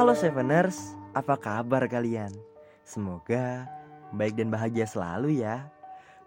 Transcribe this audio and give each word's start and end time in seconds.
Halo 0.00 0.16
Seveners, 0.16 0.96
apa 1.12 1.36
kabar 1.36 1.84
kalian? 1.84 2.32
Semoga 2.88 3.68
baik 4.16 4.32
dan 4.40 4.48
bahagia 4.48 4.88
selalu 4.88 5.44
ya 5.44 5.68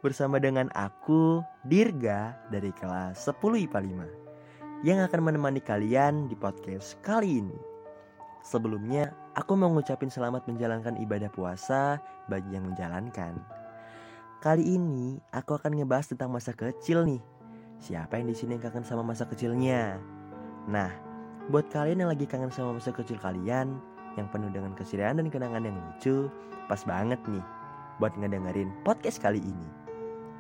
Bersama 0.05 0.37
dengan 0.37 0.69
aku, 0.77 1.41
Dirga 1.65 2.37
dari 2.53 2.69
kelas 2.69 3.25
10 3.25 3.65
IPA 3.65 4.05
5 4.77 4.85
Yang 4.85 4.99
akan 5.09 5.21
menemani 5.25 5.57
kalian 5.57 6.29
di 6.29 6.37
podcast 6.37 7.01
kali 7.01 7.41
ini 7.41 7.57
Sebelumnya, 8.45 9.09
aku 9.33 9.57
mau 9.57 9.73
ngucapin 9.73 10.13
selamat 10.13 10.45
menjalankan 10.45 10.93
ibadah 11.01 11.33
puasa 11.33 11.97
bagi 12.29 12.53
yang 12.53 12.69
menjalankan 12.69 13.41
Kali 14.37 14.69
ini 14.69 15.17
aku 15.33 15.57
akan 15.57 15.81
ngebahas 15.81 16.13
tentang 16.13 16.29
masa 16.29 16.53
kecil 16.53 17.09
nih 17.09 17.25
Siapa 17.81 18.21
yang 18.21 18.29
di 18.29 18.37
sini 18.37 18.53
yang 18.53 18.69
kangen 18.69 18.85
sama 18.85 19.01
masa 19.01 19.25
kecilnya? 19.25 19.97
Nah, 20.69 21.12
buat 21.51 21.67
kalian 21.73 22.05
yang 22.05 22.11
lagi 22.11 22.23
kangen 22.23 22.53
sama 22.53 22.79
masa 22.79 22.95
kecil 22.95 23.19
kalian 23.19 23.75
yang 24.15 24.27
penuh 24.31 24.47
dengan 24.53 24.71
kesirian 24.77 25.19
dan 25.19 25.27
kenangan 25.27 25.65
yang 25.67 25.75
lucu, 25.75 26.31
pas 26.71 26.79
banget 26.87 27.19
nih 27.27 27.43
buat 27.99 28.13
ngedengerin 28.15 28.71
podcast 28.87 29.19
kali 29.19 29.43
ini. 29.43 29.69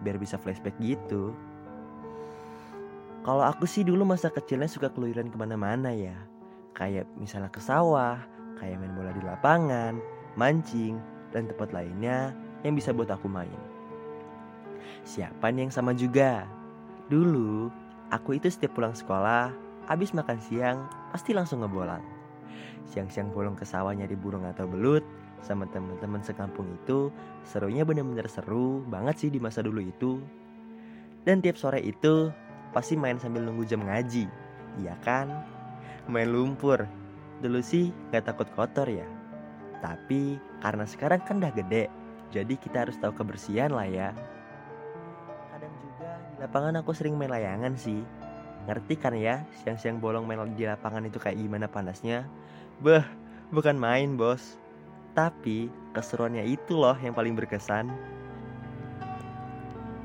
Biar 0.05 0.15
bisa 0.15 0.39
flashback 0.39 0.77
gitu. 0.79 1.35
Kalau 3.23 3.43
aku 3.43 3.63
sih 3.63 3.87
dulu 3.87 4.03
masa 4.03 4.27
kecilnya 4.27 4.67
suka 4.67 4.91
keluyuran 4.91 5.31
ke 5.31 5.37
mana-mana 5.39 5.91
ya. 5.95 6.15
Kayak 6.75 7.07
misalnya 7.15 7.47
ke 7.51 7.59
sawah, 7.63 8.19
kayak 8.59 8.79
main 8.79 8.95
bola 8.95 9.15
di 9.15 9.23
lapangan, 9.23 9.99
mancing, 10.35 10.99
dan 11.31 11.47
tempat 11.47 11.71
lainnya 11.71 12.35
yang 12.67 12.75
bisa 12.75 12.91
buat 12.91 13.07
aku 13.11 13.31
main. 13.31 13.59
Siapa 15.07 15.51
nih 15.51 15.67
yang 15.67 15.73
sama 15.73 15.95
juga? 15.95 16.43
Dulu, 17.07 17.71
aku 18.11 18.39
itu 18.39 18.51
setiap 18.51 18.75
pulang 18.75 18.95
sekolah, 18.95 19.51
abis 19.91 20.15
makan 20.15 20.39
siang, 20.39 20.87
pasti 21.11 21.35
langsung 21.35 21.63
ngebolang. 21.63 22.03
Siang-siang 22.87 23.31
bolong 23.31 23.57
ke 23.57 23.65
sawah 23.65 23.91
nyari 23.95 24.15
burung 24.15 24.45
atau 24.47 24.67
belut, 24.67 25.03
sama 25.43 25.67
teman-teman 25.67 26.23
sekampung 26.23 26.67
itu, 26.71 27.11
serunya 27.43 27.83
bener-bener 27.83 28.27
seru 28.31 28.79
banget 28.87 29.27
sih 29.27 29.29
di 29.31 29.39
masa 29.43 29.59
dulu 29.59 29.83
itu. 29.83 30.23
Dan 31.27 31.43
tiap 31.43 31.59
sore 31.59 31.83
itu, 31.83 32.31
pasti 32.71 32.95
main 32.95 33.19
sambil 33.19 33.43
nunggu 33.43 33.67
jam 33.67 33.83
ngaji, 33.83 34.27
iya 34.79 34.95
kan? 35.03 35.43
Main 36.07 36.31
lumpur, 36.31 36.83
dulu 37.43 37.59
sih 37.59 37.91
gak 38.11 38.27
takut 38.27 38.47
kotor 38.55 38.87
ya. 38.87 39.07
Tapi 39.83 40.39
karena 40.63 40.87
sekarang 40.87 41.19
kan 41.27 41.43
udah 41.43 41.51
gede, 41.51 41.91
jadi 42.31 42.55
kita 42.55 42.87
harus 42.87 42.95
tahu 42.99 43.11
kebersihan 43.11 43.71
lah 43.71 43.87
ya. 43.87 44.09
Kadang 45.51 45.73
juga 45.83 46.09
di 46.31 46.35
lapangan 46.39 46.79
aku 46.79 46.91
sering 46.95 47.19
main 47.19 47.31
layangan 47.31 47.75
sih. 47.75 48.03
Ngerti 48.63 48.95
kan 48.95 49.11
ya, 49.15 49.43
siang-siang 49.63 49.99
bolong 49.99 50.23
main 50.23 50.39
di 50.55 50.63
lapangan 50.63 51.03
itu 51.03 51.19
kayak 51.19 51.35
gimana 51.35 51.67
panasnya? 51.67 52.23
Beh, 52.79 53.03
bukan 53.51 53.75
main 53.75 54.15
bos. 54.15 54.55
Tapi 55.13 55.67
keseruannya 55.91 56.47
itu 56.47 56.79
loh 56.79 56.95
yang 57.03 57.11
paling 57.11 57.35
berkesan. 57.35 57.91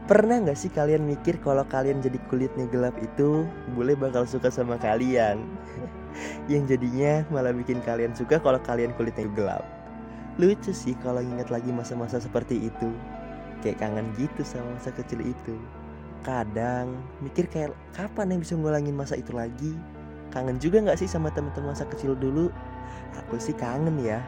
Pernah 0.09 0.41
gak 0.41 0.57
sih 0.57 0.73
kalian 0.73 1.05
mikir 1.05 1.37
kalau 1.45 1.69
kalian 1.69 2.01
jadi 2.01 2.17
kulitnya 2.33 2.65
gelap 2.73 2.97
itu 2.97 3.45
boleh 3.77 3.93
bakal 3.93 4.25
suka 4.25 4.49
sama 4.49 4.81
kalian? 4.81 5.45
yang 6.53 6.65
jadinya 6.65 7.29
malah 7.29 7.53
bikin 7.53 7.79
kalian 7.85 8.17
suka 8.17 8.41
kalau 8.41 8.57
kalian 8.65 8.91
kulitnya 8.97 9.29
gelap. 9.37 9.63
Lucu 10.41 10.73
sih 10.73 10.97
kalau 11.05 11.21
ingat 11.21 11.53
lagi 11.53 11.69
masa-masa 11.71 12.17
seperti 12.19 12.73
itu. 12.73 12.91
Kayak 13.61 13.85
kangen 13.85 14.09
gitu 14.17 14.41
sama 14.43 14.81
masa 14.81 14.97
kecil 14.97 15.21
itu. 15.21 15.55
Kadang 16.29 17.01
mikir 17.25 17.49
kayak 17.49 17.73
kapan 17.97 18.37
yang 18.37 18.45
bisa 18.45 18.53
ngulangin 18.53 18.93
masa 18.93 19.17
itu 19.17 19.33
lagi? 19.33 19.73
Kangen 20.29 20.61
juga 20.61 20.85
gak 20.85 21.01
sih 21.01 21.09
sama 21.09 21.33
teman-teman 21.33 21.73
masa 21.73 21.89
kecil 21.89 22.13
dulu? 22.13 22.53
Aku 23.25 23.41
sih 23.41 23.57
kangen 23.57 23.97
ya. 23.97 24.21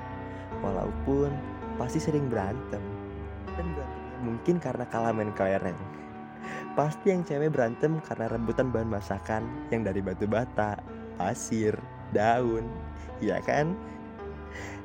Walaupun 0.64 1.28
pasti 1.76 2.00
sering 2.00 2.32
berantem. 2.32 2.80
Mungkin 4.24 4.64
karena 4.64 4.88
kalah 4.88 5.12
main 5.12 5.28
kelereng. 5.36 5.76
Pasti 6.72 7.12
yang 7.12 7.20
cewek 7.20 7.52
berantem 7.52 8.00
karena 8.00 8.32
rebutan 8.32 8.72
bahan 8.72 8.88
masakan 8.88 9.44
yang 9.68 9.84
dari 9.84 10.00
batu 10.00 10.24
bata, 10.24 10.80
pasir, 11.20 11.76
daun. 12.16 12.64
Iya 13.20 13.44
kan? 13.44 13.76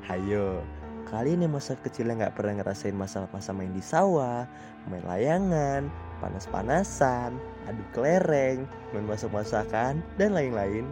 Hayo, 0.03 0.59
kalian 1.07 1.47
yang 1.47 1.55
masa 1.55 1.79
kecilnya 1.79 2.27
nggak 2.27 2.35
pernah 2.35 2.59
ngerasain 2.59 2.91
masa-masa 2.91 3.55
main 3.55 3.71
di 3.71 3.79
sawah, 3.79 4.43
main 4.91 5.05
layangan, 5.07 5.87
panas-panasan, 6.19 7.35
adu 7.67 7.83
kelereng, 7.91 8.65
main 8.93 9.05
masak-masakan, 9.05 9.99
dan 10.15 10.29
lain-lain. 10.31 10.87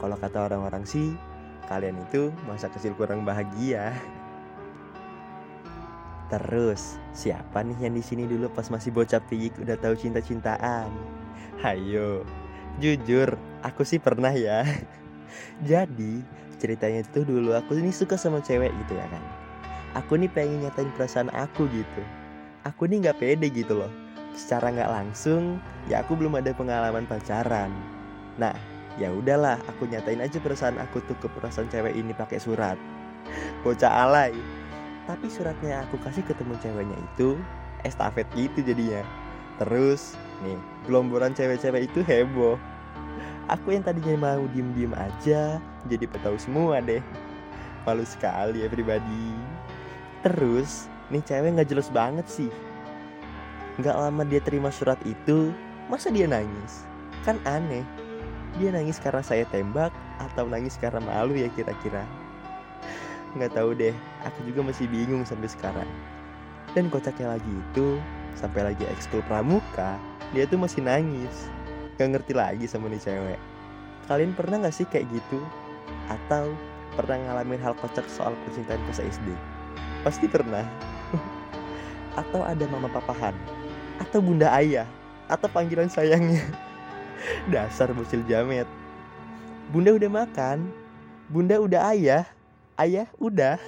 Kalau 0.00 0.16
kata 0.16 0.48
orang-orang 0.48 0.86
sih, 0.88 1.12
kalian 1.68 1.98
itu 2.08 2.32
masa 2.48 2.72
kecil 2.72 2.96
kurang 2.96 3.22
bahagia. 3.22 3.92
Terus, 6.30 6.94
siapa 7.10 7.66
nih 7.66 7.90
yang 7.90 7.94
di 7.98 8.04
sini 8.06 8.22
dulu 8.24 8.46
pas 8.54 8.70
masih 8.70 8.94
bocah 8.94 9.18
piyik 9.18 9.58
udah 9.58 9.74
tahu 9.74 9.98
cinta-cintaan? 9.98 10.86
Hayo, 11.58 12.22
jujur, 12.78 13.34
aku 13.66 13.82
sih 13.82 13.98
pernah 13.98 14.30
ya. 14.30 14.62
Jadi, 15.70 16.22
ceritanya 16.62 17.02
itu 17.02 17.26
dulu 17.26 17.52
aku 17.52 17.74
ini 17.76 17.90
suka 17.90 18.14
sama 18.14 18.38
cewek 18.38 18.70
gitu 18.86 18.94
ya 18.94 19.06
kan. 19.10 19.24
Aku 19.98 20.14
nih 20.14 20.30
pengen 20.30 20.62
nyatain 20.62 20.90
perasaan 20.94 21.34
aku 21.34 21.66
gitu. 21.66 22.02
Aku 22.62 22.86
nih 22.86 23.02
nggak 23.02 23.18
pede 23.18 23.50
gitu 23.50 23.82
loh. 23.82 23.90
Secara 24.34 24.70
nggak 24.70 24.90
langsung, 24.90 25.58
ya 25.90 26.02
aku 26.02 26.14
belum 26.14 26.38
ada 26.38 26.54
pengalaman 26.54 27.04
pacaran. 27.06 27.70
Nah, 28.38 28.54
ya 28.96 29.10
udahlah, 29.10 29.58
aku 29.66 29.90
nyatain 29.90 30.22
aja 30.22 30.38
perasaan 30.38 30.78
aku 30.78 31.02
tuh 31.04 31.18
ke 31.18 31.26
perasaan 31.28 31.68
cewek 31.68 31.94
ini 31.94 32.14
pakai 32.14 32.38
surat. 32.38 32.78
Bocah 33.66 34.06
alay. 34.06 34.34
Tapi 35.10 35.26
suratnya 35.26 35.82
aku 35.82 35.98
kasih 36.06 36.22
ke 36.22 36.32
temen 36.38 36.54
ceweknya 36.62 36.94
itu 36.94 37.34
estafet 37.82 38.28
gitu 38.38 38.62
jadinya. 38.62 39.02
Terus 39.58 40.14
nih, 40.46 40.56
gelomboran 40.86 41.34
cewek-cewek 41.34 41.90
itu 41.90 42.00
heboh. 42.06 42.56
Aku 43.50 43.74
yang 43.74 43.82
tadinya 43.82 44.30
mau 44.30 44.46
diem-diem 44.54 44.94
aja, 44.94 45.58
jadi 45.90 46.04
petahu 46.06 46.38
semua 46.38 46.78
deh. 46.78 47.02
Malu 47.82 48.06
sekali 48.06 48.62
ya 48.62 48.70
pribadi. 48.70 49.34
Terus, 50.22 50.86
nih 51.10 51.24
cewek 51.26 51.58
gak 51.58 51.68
jelas 51.68 51.90
banget 51.90 52.26
sih. 52.30 52.52
Gak 53.78 53.94
lama 53.94 54.26
dia 54.26 54.42
terima 54.42 54.74
surat 54.74 54.98
itu, 55.06 55.54
masa 55.86 56.10
dia 56.10 56.26
nangis? 56.26 56.82
Kan 57.22 57.38
aneh. 57.46 57.86
Dia 58.58 58.74
nangis 58.74 58.98
karena 58.98 59.22
saya 59.22 59.46
tembak 59.46 59.94
atau 60.18 60.50
nangis 60.50 60.74
karena 60.74 60.98
malu 60.98 61.38
ya 61.38 61.46
kira-kira? 61.54 62.02
Nggak 63.38 63.54
tahu 63.54 63.78
deh, 63.78 63.94
aku 64.26 64.42
juga 64.42 64.66
masih 64.66 64.90
bingung 64.90 65.22
sampai 65.22 65.46
sekarang. 65.46 65.86
Dan 66.74 66.90
kocaknya 66.90 67.38
lagi 67.38 67.46
itu, 67.46 68.02
sampai 68.34 68.74
lagi 68.74 68.82
ekskul 68.90 69.22
pramuka, 69.30 69.94
dia 70.34 70.50
tuh 70.50 70.58
masih 70.58 70.82
nangis. 70.82 71.46
Gak 71.94 72.10
ngerti 72.10 72.34
lagi 72.34 72.66
sama 72.66 72.90
nih 72.90 72.98
cewek. 72.98 73.38
Kalian 74.10 74.34
pernah 74.34 74.66
gak 74.66 74.74
sih 74.74 74.86
kayak 74.90 75.06
gitu? 75.14 75.38
Atau 76.10 76.58
pernah 76.98 77.22
ngalamin 77.22 77.62
hal 77.62 77.78
kocak 77.78 78.06
soal 78.10 78.34
percintaan 78.42 78.82
pas 78.90 78.98
SD? 78.98 79.30
Pasti 80.02 80.26
pernah. 80.26 80.66
atau 82.20 82.42
ada 82.42 82.64
mama 82.66 82.90
papahan? 82.90 83.59
Atau 84.00 84.24
bunda 84.24 84.48
ayah? 84.56 84.88
Atau 85.28 85.46
panggilan 85.52 85.92
sayangnya? 85.92 86.40
Dasar 87.52 87.92
bocil 87.92 88.24
jamet. 88.24 88.66
Bunda 89.70 89.94
udah 89.94 90.10
makan? 90.10 90.72
Bunda 91.28 91.60
udah 91.60 91.92
ayah? 91.94 92.24
Ayah 92.80 93.06
udah? 93.20 93.60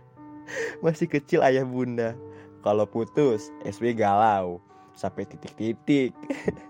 Masih 0.84 1.06
kecil 1.06 1.44
ayah 1.44 1.62
bunda. 1.62 2.16
Kalau 2.64 2.88
putus, 2.88 3.52
SW 3.62 3.92
galau. 3.94 4.58
Sampai 4.96 5.28
titik-titik. 5.28 6.16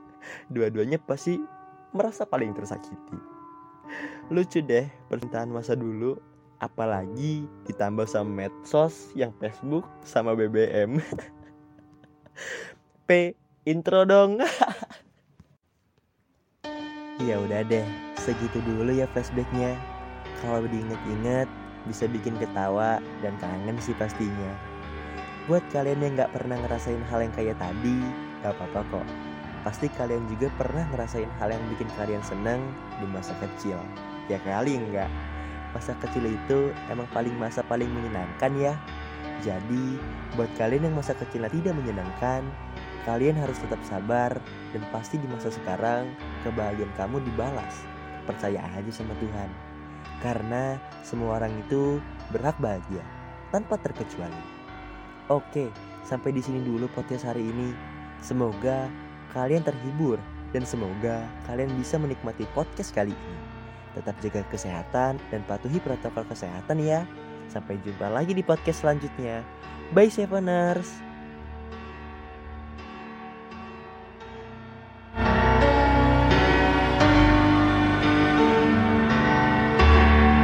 Dua-duanya 0.52 0.98
pasti 1.00 1.40
merasa 1.94 2.26
paling 2.26 2.52
tersakiti. 2.52 3.18
Lucu 4.30 4.62
deh 4.62 4.86
percintaan 5.10 5.50
masa 5.50 5.74
dulu 5.74 6.14
apalagi 6.60 7.48
ditambah 7.66 8.06
sama 8.06 8.46
medsos 8.46 9.10
yang 9.16 9.34
Facebook 9.40 9.88
sama 10.04 10.36
BBM. 10.36 11.00
P 13.10 13.34
intro 13.66 14.06
dong. 14.06 14.38
ya 17.26 17.42
udah 17.42 17.66
deh, 17.66 17.82
segitu 18.14 18.62
dulu 18.62 18.94
ya 18.94 19.10
flashbacknya. 19.10 19.74
Kalau 20.38 20.62
diinget-inget 20.70 21.50
bisa 21.90 22.06
bikin 22.06 22.38
ketawa 22.38 23.02
dan 23.18 23.34
kangen 23.42 23.74
sih 23.82 23.98
pastinya. 23.98 24.54
Buat 25.50 25.66
kalian 25.74 26.06
yang 26.06 26.22
gak 26.22 26.38
pernah 26.38 26.54
ngerasain 26.62 27.02
hal 27.10 27.26
yang 27.26 27.34
kayak 27.34 27.58
tadi, 27.58 27.98
gak 28.46 28.54
apa-apa 28.54 28.86
kok. 28.94 29.06
Pasti 29.66 29.90
kalian 29.90 30.30
juga 30.30 30.46
pernah 30.54 30.86
ngerasain 30.94 31.34
hal 31.42 31.50
yang 31.50 31.64
bikin 31.74 31.90
kalian 31.98 32.22
seneng 32.22 32.62
di 33.02 33.10
masa 33.10 33.34
kecil. 33.42 33.82
Ya 34.30 34.38
kali 34.46 34.78
enggak. 34.78 35.10
Masa 35.74 35.98
kecil 35.98 36.30
itu 36.30 36.70
emang 36.86 37.10
paling 37.10 37.34
masa 37.34 37.66
paling 37.66 37.90
menyenangkan 37.90 38.54
ya. 38.54 38.78
Jadi, 39.42 39.96
buat 40.36 40.52
kalian 40.60 40.92
yang 40.92 40.96
masa 41.00 41.16
kecilnya 41.16 41.48
tidak 41.48 41.72
menyenangkan, 41.72 42.44
kalian 43.08 43.36
harus 43.36 43.56
tetap 43.60 43.80
sabar 43.88 44.36
dan 44.76 44.82
pasti 44.92 45.16
di 45.16 45.26
masa 45.30 45.48
sekarang 45.48 46.12
kebahagiaan 46.44 46.92
kamu 46.96 47.22
dibalas. 47.32 47.84
Percaya 48.28 48.60
aja 48.76 48.92
sama 48.92 49.16
Tuhan. 49.18 49.50
Karena 50.20 50.76
semua 51.00 51.40
orang 51.40 51.52
itu 51.64 51.98
berhak 52.28 52.56
bahagia 52.60 53.02
tanpa 53.50 53.80
terkecuali. 53.80 54.44
Oke, 55.32 55.72
sampai 56.04 56.34
di 56.34 56.42
sini 56.44 56.60
dulu 56.60 56.86
podcast 56.92 57.24
hari 57.24 57.48
ini. 57.48 57.72
Semoga 58.20 58.86
kalian 59.32 59.64
terhibur 59.64 60.20
dan 60.52 60.66
semoga 60.66 61.24
kalian 61.48 61.72
bisa 61.80 61.96
menikmati 61.96 62.44
podcast 62.52 62.92
kali 62.92 63.14
ini. 63.14 63.38
Tetap 63.96 64.14
jaga 64.22 64.42
kesehatan 64.52 65.18
dan 65.32 65.40
patuhi 65.48 65.82
protokol 65.82 66.22
kesehatan 66.28 66.78
ya. 66.84 67.02
Sampai 67.50 67.80
jumpa 67.82 68.06
lagi 68.06 68.36
di 68.36 68.44
podcast 68.44 68.86
selanjutnya. 68.86 69.42
Bye 69.90 70.12
Seveners. 70.12 71.09